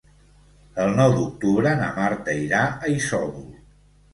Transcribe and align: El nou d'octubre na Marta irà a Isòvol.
El 0.85 0.95
nou 0.99 1.13
d'octubre 1.17 1.75
na 1.83 1.91
Marta 1.99 2.35
irà 2.47 2.63
a 2.89 2.93
Isòvol. 2.95 3.49